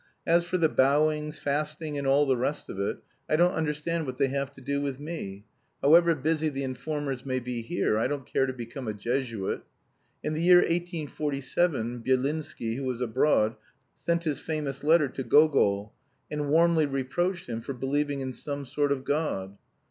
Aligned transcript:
As 0.25 0.43
for 0.43 0.57
the 0.57 0.67
bowings, 0.67 1.37
fasting 1.37 1.95
and 1.95 2.07
all 2.07 2.25
the 2.25 2.35
rest 2.35 2.69
of 2.71 2.79
it, 2.79 2.97
I 3.29 3.35
don't 3.35 3.53
understand 3.53 4.07
what 4.07 4.17
they 4.17 4.29
have 4.29 4.51
to 4.53 4.59
do 4.61 4.81
with 4.81 4.99
me. 4.99 5.45
However 5.79 6.15
busy 6.15 6.49
the 6.49 6.63
informers 6.63 7.23
may 7.23 7.39
be 7.39 7.61
here, 7.61 7.99
I 7.99 8.07
don't 8.07 8.25
care 8.25 8.47
to 8.47 8.51
become 8.53 8.87
a 8.87 8.95
Jesuit. 8.95 9.61
In 10.23 10.33
the 10.33 10.41
year 10.41 10.57
1847 10.61 12.01
Byelinsky, 12.01 12.77
who 12.77 12.83
was 12.83 12.99
abroad, 12.99 13.57
sent 13.95 14.23
his 14.23 14.39
famous 14.39 14.83
letter 14.83 15.07
to 15.09 15.21
Gogol, 15.21 15.93
and 16.31 16.49
warmly 16.49 16.87
reproached 16.87 17.47
him 17.47 17.61
for 17.61 17.73
believing 17.73 18.21
in 18.21 18.33
some 18.33 18.65
sort 18.65 18.91
of 18.91 19.03
God. 19.03 19.55